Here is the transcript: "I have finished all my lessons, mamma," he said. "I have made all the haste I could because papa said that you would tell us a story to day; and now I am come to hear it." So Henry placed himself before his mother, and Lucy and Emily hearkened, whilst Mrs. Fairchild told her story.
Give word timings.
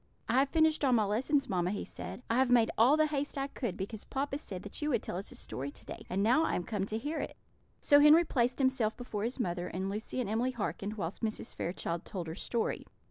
"I 0.27 0.39
have 0.39 0.49
finished 0.49 0.83
all 0.83 0.93
my 0.93 1.03
lessons, 1.03 1.47
mamma," 1.47 1.69
he 1.69 1.85
said. 1.85 2.23
"I 2.27 2.37
have 2.37 2.49
made 2.49 2.71
all 2.75 2.97
the 2.97 3.05
haste 3.05 3.37
I 3.37 3.45
could 3.45 3.77
because 3.77 4.03
papa 4.03 4.39
said 4.39 4.63
that 4.63 4.81
you 4.81 4.89
would 4.89 5.03
tell 5.03 5.15
us 5.17 5.31
a 5.31 5.35
story 5.35 5.69
to 5.69 5.85
day; 5.85 6.07
and 6.09 6.23
now 6.23 6.43
I 6.43 6.55
am 6.55 6.63
come 6.63 6.87
to 6.87 6.97
hear 6.97 7.19
it." 7.19 7.37
So 7.81 7.99
Henry 7.99 8.25
placed 8.25 8.57
himself 8.57 8.97
before 8.97 9.25
his 9.25 9.39
mother, 9.39 9.67
and 9.67 9.91
Lucy 9.91 10.19
and 10.19 10.27
Emily 10.27 10.53
hearkened, 10.53 10.95
whilst 10.95 11.21
Mrs. 11.21 11.53
Fairchild 11.53 12.03
told 12.03 12.25
her 12.25 12.33
story. 12.35 12.87